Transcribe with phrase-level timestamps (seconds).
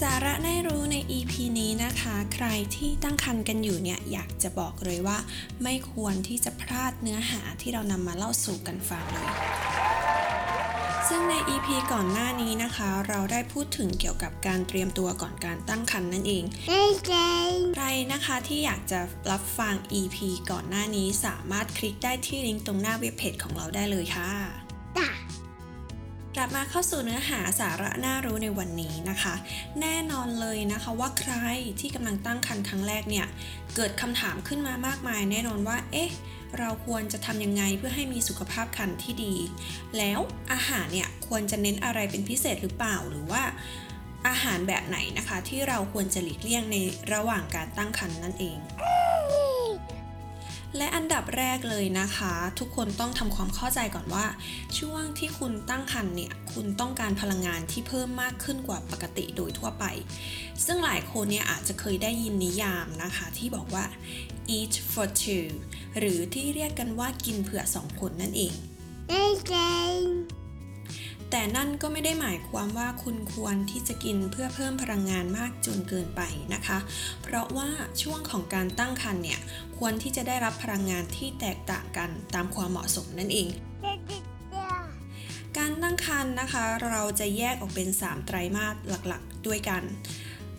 [0.00, 5.18] สาระน่ารู้ใน EP นี้นะคะ ใครที่ตั้งครรภ์กันอยู่เนี่ยอยากจะบอกเลยว่า
[5.62, 9.30] ไม่ควรที่จะพลาดเนื้อหาที่เรานำมาเล่าสู่กันฟังเลย
[11.08, 16.44] ซึ่งใน EP ก่อนหน้านี้นะคะ เราได้พูดถึงเกี่ยวกับการเตรียมตัวก่อนการตั้งครรภ์นั่นเอง
[17.76, 19.00] ใครนะคะที่อยากจะ
[19.30, 20.16] รับฟัง EP
[20.50, 24.30] ก่อนหน้านี้สามารถคลิกได้ที่ลิงก์ตรงหน้าเว็บเพจของเราได้เลยค่ะ
[26.38, 29.34] กลับมาเข้าสู่เนื้อหาสาระน่ารู้ในวันนี้นะคะ
[29.80, 31.34] แน่นอนเลยนะคะว่าใคร
[31.80, 33.26] ที่กำลังตั้งครรภ์ครั้งแรกเนี่ย
[33.76, 36.10] เกิดคำถามขึ้นมามากมาย แน่นอนว่า เอ๊ะ
[36.58, 39.34] เราควรจะทำยังไงเพื่อให้มีสุขภาพครรภ์ที่ดี
[39.98, 40.20] แล้ว
[40.52, 43.42] อาหารเนี่ยควรจะเน้นอะไรเป็นพิเศษหรือเปล่าหรือว่า
[44.28, 46.76] อาหารแบบไหนนะคะ ที่เราควรจะหลีกเลี่ยงใน
[47.12, 48.58] ระหว่างการตั้งครรภ์นั่นเอง
[50.76, 54.26] และอันดับแรกเลยนะคะ ทุกคนต้องทำความเข้าใจก่อนว่า
[54.78, 59.84] ช่วงที่คุณตั้งครรภ์เนี่ยคุณต้องการพลังงานที่เพิ่มมากขึ้นกว่าปกติโดยทั่วไป
[60.64, 63.84] ซึ่งหลายคนเนี่ยอาจจะเคยได้ยินนิยามนะคะ ที่บอกว่า
[64.56, 65.46] eat for two
[65.98, 68.52] หรือที่เรียกกันว่ากินเผื่อสองคนนั่นเอง
[71.30, 76.22] แต่นั่นก็ไม่ได้หมายความว่าคุณควรที่จะกินเพื่อเพิ่มพลังงานมากจนเกินไป
[76.54, 76.78] นะคะ
[77.22, 77.68] เพราะว่า
[78.02, 79.40] ช่วงของการตั้งครรภ์เนี่ย
[79.78, 83.48] ควรที่จะได้รับพลังงานที่แตกต่างกันตามความเหมาะสมนั่นเอง
[85.58, 89.82] การตั้งครรภ์นะคะ เราจะแยกออกเป็น 3 ไตรมาสหลักๆ ด้วยกัน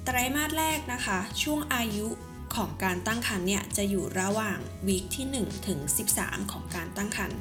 [0.05, 2.07] ไตรมาสแรกนะคะ ช่วงอายุ
[2.55, 5.79] ของการตั้งครรภ์เนี่ยจะอยู่ระหว่างวีคที่ 1 ถึง
[6.17, 7.39] 13 ของการตั้งครรภ์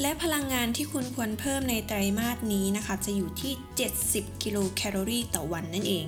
[0.00, 3.52] และพลังงานที่คุณควรเพิ่มในไตรมาสนี้นะคะ จะอยู่ที่
[3.98, 6.06] 70 กิโลแคลอรี่ต่อวันนั่นเอง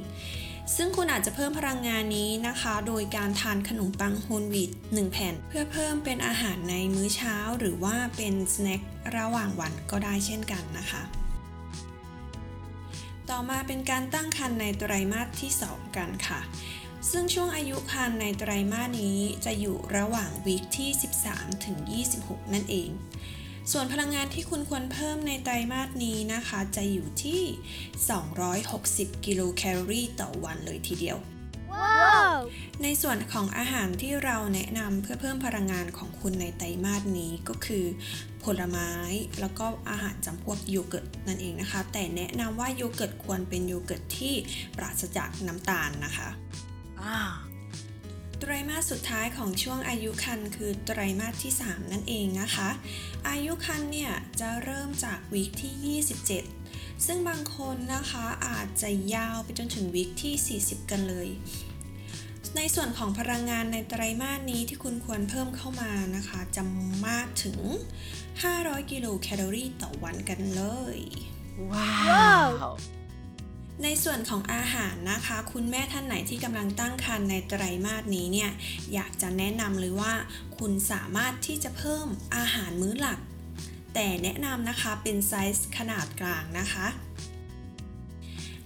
[0.77, 8.81] ซึ่งคุณอาจจะเพิ่มพลังงานนี้นะคะ โดยการทานขนมปังโฮลวีต1แผ่น เพื่อเพิ่มเป็นอาหารในมื้อเช้า หรือว่าเป็นสแน็ค
[9.17, 11.03] ระหว่างวันก็ได้เช่นกันนะคะ
[13.31, 16.41] ต่อมาเป็นการตั้งครรภ์ในไตรมาสที่ 2 กันค่ะ
[17.11, 20.91] ซึ่งช่วงอายุครรภ์ในไตรมาสนี้จะอยู่ระหว่างวีคที่
[21.27, 21.79] 13 ถึง
[22.17, 22.91] 26 นั่นเอง
[23.73, 27.43] ส่วนพลังงานที่คุณควรเพิ่มในไตรมาสนี้นะคะ จะอยู่ที่
[28.55, 31.19] 260 กิโลแคลอรี่ต่อวันเลยทีเดียว
[32.83, 37.85] ในส่วนของอาหารที่เราแนะนำเพื่อเพิ่มพลังงานของคุณในไตรมาสนี้ก็คือ
[38.45, 38.91] ผลไม้
[39.41, 44.35] แล้วก็อาหารจำพวกโยเกิร์ตนั่นเองนะคะ แต่แนะนำว่าโยเกิร์ตควรเป็นโยเกิร์ตที่
[44.77, 46.29] ปราศจากน้ำตาลนะคะ
[48.41, 52.69] ไตรมาสสุดท้ายของช่วงอายุครรภ์คือไตรมาสที่ 3 นั่นเองนะคะ
[53.29, 56.01] อายุครรภ์เนี่ยจะเริ่มจากวีคที่
[56.53, 61.29] 27 ซึ่งบางคนนะคะอาจจะยาวไปจนถึงวีคที่ 40 กันเลย
[62.57, 66.63] ในส่วนของพลังงานในไตรมาสนี้ที่คุณควรเพิ่มเข้ามานะคะจะ
[67.07, 67.59] มากถึง
[68.25, 70.63] 500 กิโลแคลอรี่ต่อวันกันเล
[70.97, 70.99] ย
[71.73, 72.49] Wow.
[73.85, 78.51] ในส่วนของอาหารนะคะ คุณแม่ท่านไหนที่กำลังตั้งครรภ์ในไตรมาสนี้เนี่ย
[78.95, 80.13] อยากจะแนะนำเลยว่า
[80.59, 83.19] คุณสามารถที่จะเพิ่มอาหารมื้อหลัก
[83.95, 86.87] แต่แนะนำนะคะเป็นไซส์ขนาดกลางนะคะ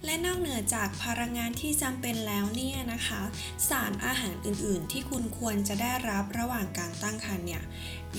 [0.05, 3.21] และนอกเหนือจากพลังงานที่จำเป็นแล้วเนี่ยนะคะ
[3.69, 7.63] สารอาหารอื่นๆ ที่คุณควรจะได้รับระหว่างการตั้งครรภ์เนี่ย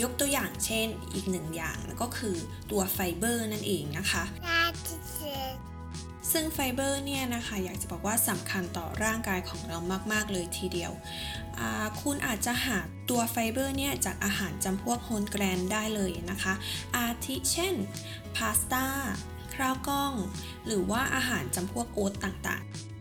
[0.03, 2.37] ยกตัวอย่างเช่นอีกหนึ่งอย่างก็คือ
[2.71, 4.25] ตัวไฟเบอร์นั่นเองนะคะ
[6.33, 9.79] ซึ่งไฟเบอร์เนี่ยนะคะอยากจะบอกว่าสำคัญต่อร่างกายของเรา
[10.13, 10.93] มาก ๆ เลยทีเดียว
[12.01, 12.79] คุณอาจจะหา
[13.11, 16.55] ตัวไฟเบอร์เนี่ยจากอาหารจำพวก whole grain ได้เลยนะคะ
[16.97, 17.75] อาทิเช่น
[18.37, 18.87] พาสต้า
[19.55, 20.13] ข้าวกล้อง
[20.67, 22.96] หรือว่าอาหารจำพวก oat ต่างๆ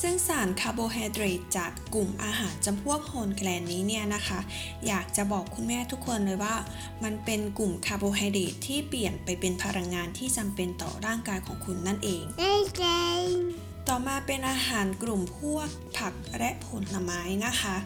[0.00, 4.40] ซึ่งสารคาร์โบไฮเดรตจากกลุ่มอาหารจำพวก whole grain นี้เนี่ยนะคะ
[4.86, 6.54] อยากจะบอกคุณแม่ทุกคนเลยว่า
[7.04, 12.24] มันเป็นกลุ่มคาร์โบไฮเดรตที่เปลี่ยนไปเป็นพลังงานที่จำเป็นต่อร่างกายของคุณนั่นเอง
[13.98, 17.76] อมาเป็นอาหารกลุ่มพวกผักและผลไม้นะคะ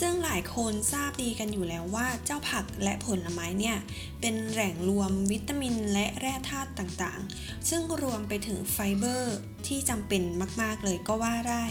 [0.00, 3.76] ซึ่งหลายคนทราบดีกันอยู่แล้วว่าเจ้าผักและผลไม้เนี่ย
[4.20, 9.36] เป็นแหล่งรวมวิตามินและแร่ธาตุต่างๆ ซึ่งรวมไปถึงไฟเบอร์
[9.66, 10.22] ที่จำเป็น
[10.62, 11.64] มากๆเลยก็ว่าได้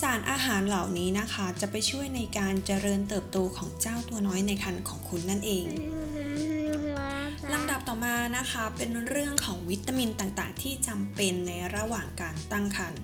[0.00, 13.02] สารอาหารเหล่านี้นะคะจะไปช่วยในการเจริญเติบโตของเจ้าตัวน้อยในครรภ์ของคุณนั่นเองำดับต่อมานะคะเป็นเรื่องของวิตามินต่างๆ ที่จำเป็นในระหว่างการตั้งครรภ์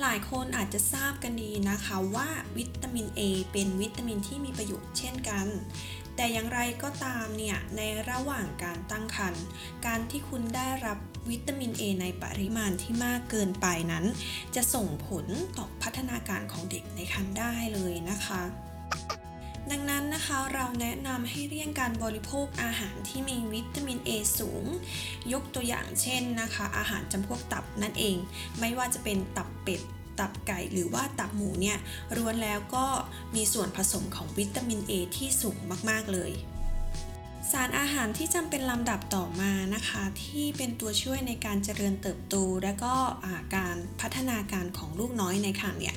[0.00, 3.20] หลายคนอาจจะทราบกันดีนะคะว่าวิตามิน A
[3.52, 5.46] เป็นวิตามินที่มีประโยชน์เช่นกัน
[6.16, 9.44] แต่อย่างไรก็ตามเนี่ยในระหว่างการตั้งครรภ์
[9.86, 10.98] การที่คุณได้รับ
[11.30, 14.04] วิตามิน A ในปริมาณที่มากเกินไปนั้น
[14.54, 15.26] จะส่งผล
[15.58, 18.65] ต่อพัฒนาการของเด็กในครรภ์ได้เลยนะคะ
[19.72, 24.64] ดังนั้นนะคะเราแนะนำให้เลี่ยงการบริโภคอาหารที่มีวิตามิน A สูง
[25.32, 28.16] ยกตัวอย่างเช่นนะคะ อาหารจำพวกตับนั่นเอง
[28.60, 29.80] ไม่ว่าจะเป็นตับเป็ด
[30.20, 31.78] ตับไก่หรือว่าตับหมูเนี่ย
[32.16, 32.86] ร้วนแล้วก็
[33.34, 35.58] มีส่วนผสมของวิตามิน A ที่สูง
[35.90, 36.32] มาก ๆ เลย
[37.52, 42.94] สารอาหารที่จำเป็นลำดับต่อมานะคะ ที่เป็นตัวช่วยในการเจริญเติบโต และก็
[43.56, 45.96] การพัฒนาการของลูกน้อยในครรภ์เนี่ย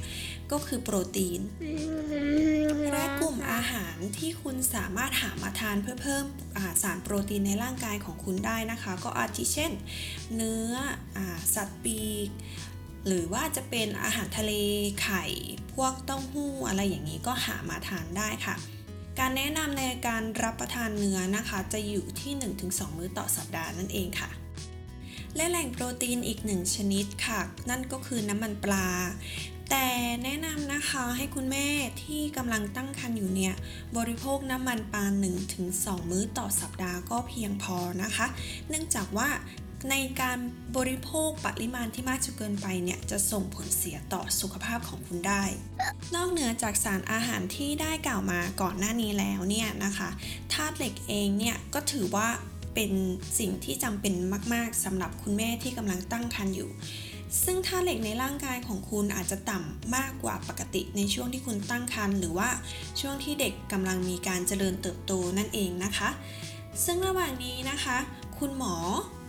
[0.52, 1.42] ก็คือโปรตีน
[2.92, 6.26] และกลุ่มอาหารที่คุณสามารถหามาทานเพื่อเพิ่ม
[6.84, 9.72] สารโปรตีนในร่างกายของคุณได้นะคะ ก็อาทิเช่น
[10.36, 10.72] เนื้อ
[11.18, 11.20] อ
[11.56, 12.30] สัตว์ปีก
[13.08, 14.54] หรือว่าจะเป็นอาหารทะเล
[15.04, 15.26] ไข่
[15.74, 18.56] พวกเต้าหู้อะไรอย่างนี้ก็หามาทานได้ค่ะ
[19.20, 22.34] การแนะนำในการรับประทานเนื้อนะคะ จะอยู่ที่
[22.66, 24.30] 1-2 มื้อต่อสัปดาห์นั่นเองค่ะ
[25.36, 27.40] และแหล่งโปรตีนอีกหนึ่งชนิดค่ะ
[27.70, 28.88] นั่นก็คือน้ำมันปลา
[29.70, 29.88] แต่
[30.24, 31.68] แนะนำนะคะให้คุณแม่
[32.04, 33.56] ที่กำลังตั้งครรภ์อยู่เนี่ย
[33.98, 35.06] บริโภคน้ำมันปลา
[35.58, 38.28] 1-2 มื้อต่อสัปดาห์ก็เพียงพอนะคะ
[38.70, 39.30] เนื่องจากว่า
[39.92, 40.40] ในการ
[40.78, 45.44] บริโภคปริมาณที่มากจนเกินไปเนี่ยจะส่งผลเสียต่อสุขภาพของคุณได้
[46.16, 50.10] นอกเหนือจากสารอาหารที่ได้กล่าวมาก่อนหน้านี้แล้วเนี่ยนะคะ
[50.54, 52.28] ธาตุเหล็กเองเนี่ยก็ถือว่า
[52.76, 52.92] เป็น
[53.40, 54.14] สิ่งที่จำเป็น
[54.54, 56.70] มาก ๆสำหรับคุณแม่ที่กำลังตั้งครรภ์อยู่
[57.44, 62.50] ซึ่งธาตุเหล็กในร่างกายของคุณอาจจะต่ำมากกว่าปกติในช่วงที่คุณตั้งครรภ์หรือว่า
[63.00, 66.10] ช่วงที่เด็กกำลังมีการเจริญเติบโตนั่นเองนะคะ
[66.86, 67.98] ซึ่งระหว่างนี้นะคะ
[68.38, 68.76] คุณหมอ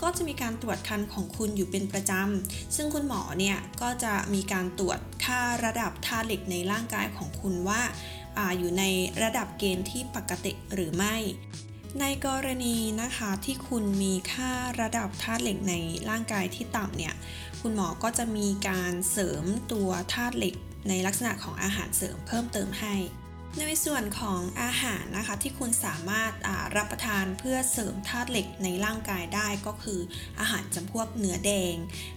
[0.02, 7.82] ก็จะมีการตรวจคันของคุณอยู่เป็นประจำ ซึ่งคุณหมอเนี่ยก็จะมีการตรวจค่าระดับธาตุเหล็กในร่างกายของคุณว่า
[8.38, 8.84] ออยู่ใน
[9.22, 11.16] ระดับเกณฑ์ที่ปกติหรือไม่
[12.00, 15.74] ในกรณีนะคะที่คุณมีค่าระดับธาตุเหล็กใน
[16.10, 17.14] ร่างกายที่ต่ำเนี่ย
[17.60, 20.54] คุณหมอก็จะมีการเสริมตัวธาตุเหล็ก
[20.88, 22.94] ในลักษณะของอาหารเสริมเพิ่มเติมให้
[23.58, 26.32] ในส่วนของอาหารนะคะที่คุณสามารถ
[26.76, 30.00] รับประทานเพื่อเสริมธาตุเหล็กในร่างกายได้ก็คือ
[30.40, 31.74] อาหารจำพวกเนื้อแดง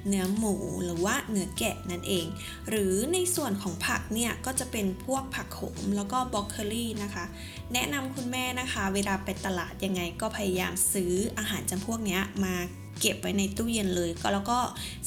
[0.08, 2.26] เนื้อหมูหรือว่าเนื้อแกะนั่นเอง
[2.70, 7.26] หรือในส่วนของผักเนี่ยก็จะเป็นพวกผักโขมแล้วก็บล็อกเคอรี่นะคะ
[7.74, 12.56] แนะนำคุณแม่นะคะเวลาไปตลาดยังไงก็พยายามซื้ออาหารจำพวกนี้มา
[13.00, 14.60] เก็บไว้ในตู้เย็นเลย ก็แล้วก็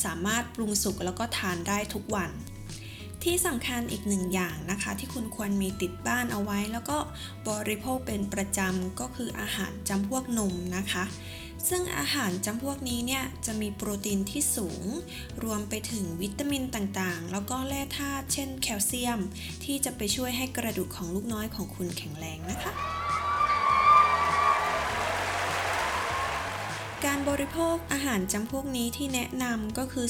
[0.05, 2.31] สามารถปรุงสุกแล้วก็ทานได้ทุกวัน
[3.25, 6.99] ที่สำคัญอีกหนึ่งอย่างนะคะ ที่คุณควรมีติดบ้านเอาไว้ แล้วก็
[7.49, 11.05] บริโภคเป็นประจำก็คืออาหารจำพวกนมนะคะ
[11.69, 14.85] ซึ่งอาหารจำพวกนี้เนี่ยจะมีโปรตีนที่สูง
[15.45, 19.21] รวมไปถึงวิตามินต่างๆ แล้วก็แร่ธาตุเช่นแคลเซียม
[19.65, 22.73] ที่จะไปช่วยให้กระดูกของลูกน้อยของคุณแข็งแรงนะคะ
[27.07, 30.07] การบริโภคอาหารจำพวกนี้ที่แนะนำก็คือ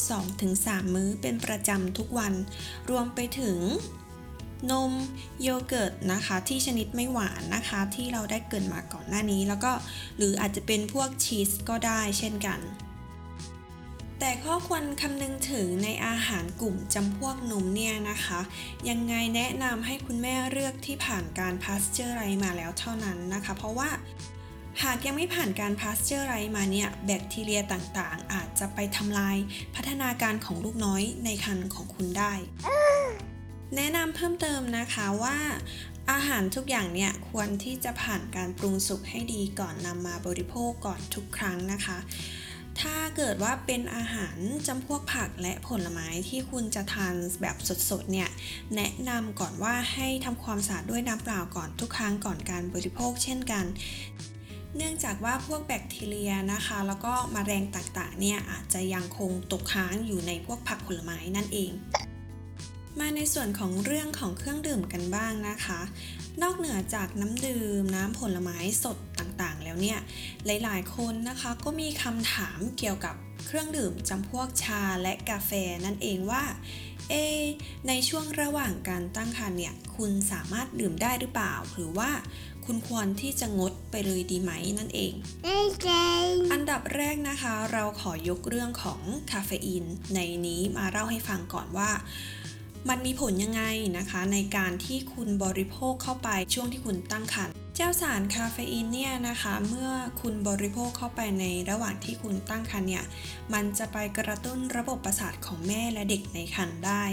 [0.47, 2.35] 2-3 มื้อเป็นประจำทุกวัน
[2.91, 3.59] รวมไปถึง
[4.71, 4.93] นม
[5.43, 9.73] โยเกิร์ตนะคะ ที่ชนิดไม่หวานนะคะ ที่เราได้เกินมาก่อนหน้านี้ แล้วก็
[10.17, 12.61] หรืออาจจะเป็นพวกชีสก็ได้เช่นกัน
[14.19, 18.41] แต่ข้อควรคำนึงถึงในอาหารกลุ่มจำพวกนมเนี่ยนะคะ
[18.89, 23.91] ยังไงแนะนำให้คุณแม่เลือกที่ผ่านการพาสเจอร์ไรมาแล้วเท่านั้นนะคะ เพราะว่า
[24.83, 29.37] หากยังไม่ผ่านการพาสเจอร์ไรมาเนี่ยแบคทีเรียต่างๆ อาจจะไปทำลาย
[29.75, 32.33] พัฒนาการของลูกน้อยในครรภ์ของคุณได้
[33.77, 35.39] แนะนำเพิ่มเติมนะคะว่า
[36.11, 41.99] อาหารทุกอย่างเนี่ยควรที่จะผ่านการปรุงสุกให้ดีก่อนนำมาบริโภคก่อนทุกครั้งนะคะ
[42.81, 47.57] ถ้าเกิดว่าเป็นอาหารจำพวกผักและผลไม้ที่คุณจะทานแบบ
[47.91, 48.29] สดๆเนี่ย
[48.77, 53.65] แนะนำก่อนว่าให้ทำความสะอาดด้วยน้ำเปล่าก่อนทุกครั้งก่อนการบริโภคเช่นกัน
[54.77, 61.73] เนื่องจากว่าพวกแบคทีเรียนะคะ แล้วก็มแมลงต่างๆเนี่ยอาจจะยังคงตกค้างอยู่ในพวกผักผลไม้นั่นเอง
[62.99, 65.81] มาในส่วนของเรื่องของเครื่องดื่มกันบ้างนะคะ
[66.43, 69.99] นอกเหนือจากน้ำดื่มน้ำผลไม้สดต่างๆ แล้วเนี่ย
[70.47, 73.15] หลายๆคนนะคะก็มีคำถามเกี่ยวกับ
[73.47, 75.51] เครื่องดื่มจำพวกชาและกาแฟ
[75.85, 76.45] นั่นเองว่า
[77.11, 77.15] เอ
[77.89, 82.11] ในช่วงระหว่างการตั้งครรภ์เนี่ย คุณสามารถดื่มได้หรือเปล่า หรือว่า
[82.65, 85.13] คุณควรที่จะงดไปเลยดีไหมนั่นเอง
[86.53, 89.01] อันดับแรกนะคะ เราขอยกเรื่องของ
[89.33, 89.85] คาเฟอีน
[90.15, 91.91] ในนี้มาเล่าให้ฟังก่อนว่า
[92.89, 93.63] มันมีผลยังไง
[93.99, 99.91] นะคะ ในการที่คุณบริโภคเข้าไปช่วงที่คุณตั้งครรภ์ เจ้าสารคาเฟอีนเนี่ยนะคะ เมื่อ
[100.21, 103.05] คุณบริโภคเข้าไปในระหว่างที่คุณตั้งครรภ์เนี่ย
[103.55, 107.05] มันจะไปกระตุ้นระบบประสาทของแม่และเด็กในครรภ์ได้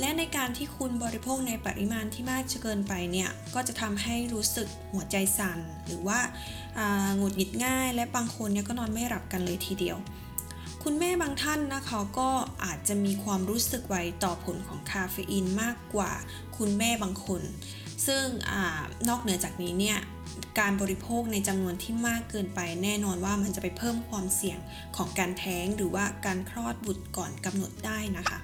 [0.00, 6.20] และในการที่คุณบริโภคในปริมาณที่มากเกินไปเนี่ย ก็จะทำให้รู้สึกหัวใจสั่น หรือว่า
[7.16, 9.98] หงุดหงิดง่าย และบางคนเนี่ยก็นอนไม่หลับกันเลยทีเดียว
[10.84, 12.30] คุณแม่บางท่านนะคะก็
[12.64, 16.12] อาจจะมีความรู้สึกไวต่อผลของคาเฟอีนมากกว่า
[16.56, 17.42] คุณแม่บางคน
[18.06, 18.52] ซึ่งอ
[19.08, 19.98] นอกเหนือจากนี้เนี่ย
[20.60, 24.58] การบริโภคในจำนวนที่มากเกินไป แน่นอนว่ามันจะไปเพิ่มความเสี่ยง
[24.96, 28.38] ของการแท้งหรือว่าการคลอดบุตรก่อนกำหนดได้นะคะ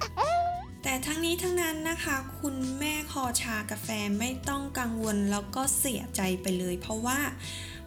[0.83, 3.87] แต่ทั้งนี้ทั้งนั้นนะคะ คุณแม่คอชากาแฟ
[4.19, 7.19] ไม่ต้องกังวลแล้วก็เสียใจไปเลย เพราะว่า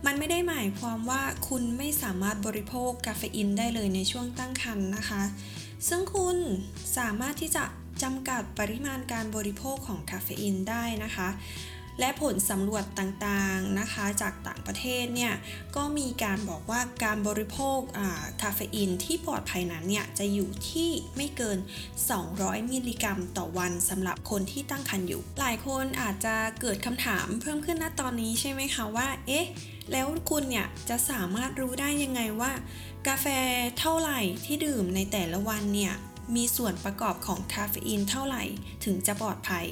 [0.06, 5.22] มันไม่ได้หมายความว่าคุณไม่สามารถบริโภคกาเฟอีนได้เลยในช่วงตั้งครรภ์นะคะ
[5.88, 6.36] ซึ่งคุณ
[6.98, 7.64] สามารถที่จะ
[8.02, 11.28] จำกัดปริมาณการบริโภคของคาเฟอีนได้นะคะ
[12.00, 15.34] และผลสำรวจต่างๆนะคะ จากต่างประเทศเนี่ย
[15.76, 17.78] ก็มีการบอกว่าการบริโภค
[18.42, 21.58] คาเฟอีนที่ปลอดภัยนั้นเนี่ยจะอยู่ที่ไม่เกิน
[22.14, 29.46] 200 มิลลิกรัมต่อวันสำหรับคนที่ตั้งครรภ์อยู่ หลายคนอาจจะเกิดคำถามเพิ่มขึ้นณตอนนี้ใช่ไหมคะว่าเอ๊ะ
[29.92, 32.52] แล้วคุณเนี่ยจะสามารถรู้ได้ยังไงว่า
[33.08, 33.26] กาแฟ
[33.78, 35.94] เท่าไหร่ที่ดื่มในแต่ละวันเนี่ย
[36.36, 38.44] มีส่วนประกอบของคาเฟอีนเท่าไหร่
[38.84, 39.66] ถึงจะปลอดภัย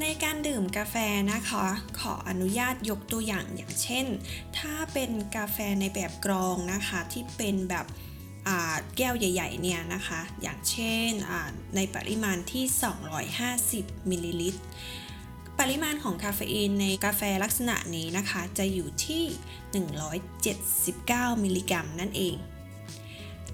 [0.00, 0.96] ในการดื่มกาแฟ
[1.32, 1.66] นะคะ
[2.00, 4.06] ขออนุญาตยกตัวอย่างอย่างเช่น
[4.58, 7.86] ถ้าเป็นกาแฟในแบบกรองนะคะที่เป็นแบบ
[8.96, 11.10] แก้วใหญ่ๆเนี่ยนะคะ อย่างเช่น
[11.76, 12.64] ในปริมาณที่
[13.36, 14.60] 250มิลลิลิตร
[15.58, 19.24] ปริมาณของคาเฟอีนในกาแฟลักษณะนี้นะคะ จะอยู่ที่
[21.34, 22.36] 179 มิลลิกรัมนั่นเอง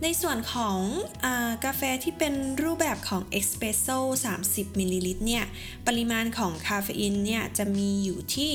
[0.02, 0.80] ในส่วนของ
[1.24, 1.26] อ
[1.64, 3.98] กาแฟที่เป็นรูปแบบของเอสเปรสโซ่
[4.38, 5.44] 30มิลลิลิตรเนี่ย
[5.86, 8.52] ปริมาณของคาเฟอีนเนี่ย จะมีอยู่ที่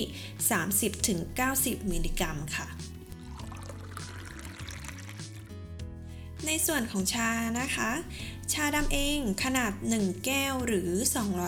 [1.14, 2.68] 30-90 มิลลิกรัมค่ะ
[6.46, 7.30] ในส่วนของชา
[7.60, 7.92] นะคะ
[8.54, 10.92] ชาดำเองขนาด 1 แก้วหรือ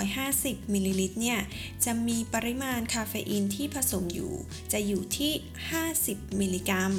[0.07, 1.39] 250มิลลิลิตรเนี่ย
[1.85, 4.33] จะมีปริมาณคาเฟอีนที่ผสมอยู่
[4.71, 5.33] จะอยู่ที่
[5.87, 6.93] 50มิลลิกรัม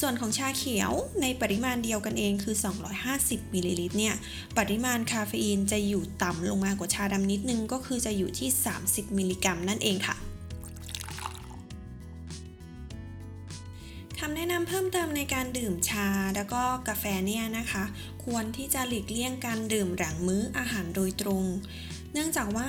[0.00, 2.56] ส่วนของชาเขียวในปริมาณเดียวกันเองคือ
[3.04, 4.14] 250มิลลิลิตรเนี่ย
[4.58, 8.48] ปริมาณคาเฟอีนจะอยู่ต่ำลงมากว่าชาดำนิดนึง ก็คือจะอยู่ที่
[8.82, 10.16] 30 มิลลิกรัมนั่นเองค่ะ
[14.18, 17.84] คำแนะนำเพิ่มเติมในการดื่มชาแล้วก็กาแฟเนี่ยนะคะ
[18.24, 21.44] ควรที่จะหลีกเลี่ยงการดื่มหลังมื้ออาหารโดยตรง
[22.12, 22.68] เนื่องจากว่า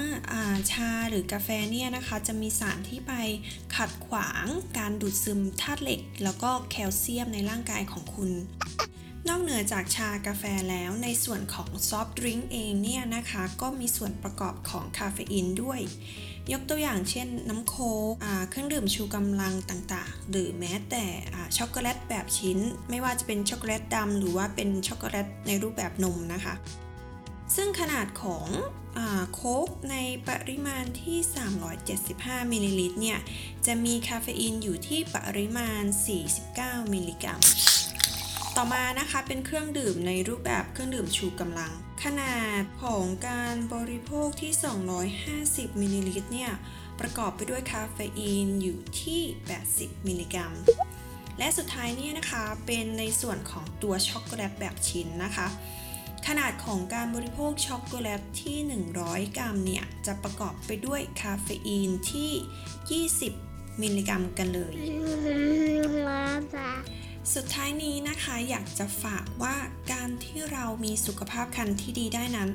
[0.72, 3.14] ชาหรือกาแฟเนี่ยนะคะจะมีสารที่ไป
[3.76, 4.46] ขัดขวาง
[4.78, 8.32] การดูดซึมธาตุเหล็ก แล้วก็แคลเซียมในร่างกายของคุณ
[9.28, 15.80] นอกเหนือจากชากาแฟแล้วในส่วนของ soft drink เองเนี่ยนะคะก็มีส่วนประกอบของคาเฟอีนด้วย
[16.54, 18.14] ยกตัวอย่างเช่นน้ำโค้ก
[18.50, 21.06] เครื่องดื่มชูกำลังต่างๆ หรือแม้แต่
[21.58, 22.58] ช็อกโกแลตแบบชิ้น
[22.90, 26.54] ไม่ว่าจะเป็นช็อกโกแลตดำหรือว่าเป็นช็อกโกแลตในรูปแบบนมนะคะ
[27.56, 28.48] ซึ่งขนาดของ
[29.34, 29.98] โค้กใน
[30.28, 31.18] ปริมาณที่
[31.86, 33.20] 375 มิลลิลิตรเนี่ย
[33.66, 35.84] จะมีคาเฟอีนอยู่ที่ปริมาณ
[36.40, 37.42] 49 มิลลิกรัม
[38.56, 41.72] ต่อมานะคะเป็นเครื่องดื่มในรูปแบบเครื่องดื่มชูกำลัง
[42.04, 44.52] ขนาดของการบริโภคที่
[45.16, 46.52] 250 มิลลิลิตรเนี่ย
[47.00, 49.22] ประกอบไปด้วยคาเฟอีนอยู่ที่
[49.64, 50.54] 80 มิลลิกรัม
[51.38, 55.48] และสุดท้ายเนี่ยนะคะเป็นในส่วนของตัวช็อกโกแลตแบบชิ้นนะคะ
[56.28, 58.58] ขนาดของการบริโภคช็อกโกแลตที่
[58.98, 62.32] 100 กรัมเนี่ย จะประกอบไปด้วยคาเฟอีนที่
[63.30, 64.74] 20 มิลลิกรัมกันเลย
[67.36, 69.56] สุดท้ายนี้นะคะอยากจะฝากว่า
[69.92, 72.50] การที่เรามีสุขภาพคันที่ดีได้นั้น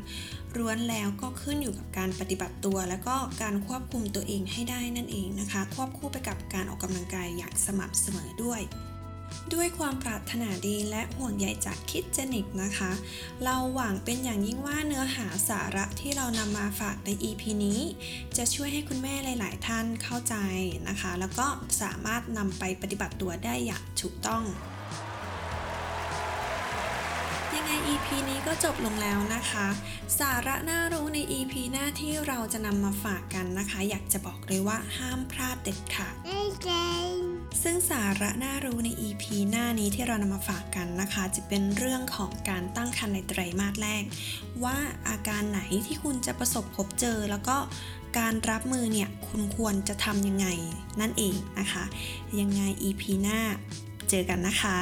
[0.57, 8.61] ร้วนแล้วก็ขึ้นอยู่กับการปฏิบัติตัว และก็การควบคุมตัวเองให้ได้นั่นเองนะคะ ควบคู่ไปกับการออกกำลังกายอย่างสม่ำเสมอด้วย
[9.54, 12.92] ด้วยความปรารถนาดีและห่วงใยจากคิดเจนิกนะคะ
[13.44, 17.80] เราหวังเป็นอย่างยิ่งว่าเนื้อหาสาระที่เรานำมาฝากใน EP นี้
[18.37, 20.35] จะช่วยให้คุณแม่หลาย ๆ ท่านเข้าใจ
[20.88, 21.47] นะคะ แล้วก็
[21.82, 24.42] สามารถนำไปปฏิบัติตัวได้อย่างถูกต้อง
[27.56, 29.66] ยังไง EP นี้ก็จบลงแล้วนะคะ
[30.18, 36.14] สาระน่ารู้ใน EP หน้าที่เราจะนำมาฝากกันนะคะ อยากจะบอกเลยว่าห้ามพลาดเด็ดขาด
[37.62, 44.03] ซึ่งสาระน่ารู้ใน EP หน้านี้ที่เรานำมาฝากกันนะคะ จะเป็นเรื่องของการตั้งครรภ์ในไตรมาสแรก
[44.65, 44.77] ว่า
[45.09, 47.57] อาการไหนที่คุณจะประสบพบเจอ แล้วก็
[48.19, 50.47] การรับมือเนี่ยคุณควรจะทำยังไง
[51.00, 51.85] นั่นเองนะคะ
[52.41, 53.41] ยังไง EP หน้า
[54.11, 54.79] เจอกันนะคะ